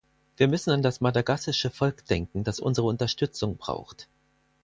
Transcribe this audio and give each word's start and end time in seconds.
Wir 0.35 0.47
müssen 0.47 0.71
an 0.71 0.81
das 0.81 0.99
madagassische 0.99 1.69
Volk 1.69 2.07
denken, 2.07 2.43
das 2.43 2.59
unsere 2.59 2.87
Unterstützung 2.87 3.57
braucht. 3.57 4.07